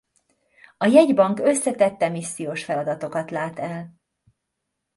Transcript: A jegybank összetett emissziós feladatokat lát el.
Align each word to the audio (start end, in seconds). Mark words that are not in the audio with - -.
A 0.77 0.85
jegybank 0.85 1.39
összetett 1.39 2.01
emissziós 2.01 2.63
feladatokat 2.63 3.31
lát 3.31 3.59
el. 3.59 3.95